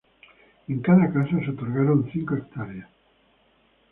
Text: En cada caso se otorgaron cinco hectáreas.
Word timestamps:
En 0.67 0.79
cada 0.81 1.13
caso 1.13 1.37
se 1.45 1.51
otorgaron 1.51 2.09
cinco 2.11 2.33
hectáreas. 2.35 2.89